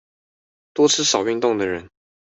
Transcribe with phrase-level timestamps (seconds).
[0.73, 1.87] 多吃少運動的人